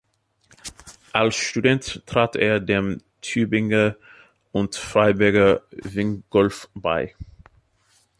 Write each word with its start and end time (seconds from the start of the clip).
Als 1.13 1.35
Student 1.35 2.01
trat 2.07 2.35
er 2.35 2.59
dem 2.59 3.03
Tübinger 3.21 3.97
und 4.51 4.75
Freiburger 4.75 5.61
Wingolf 5.69 6.69
bei. 6.73 7.13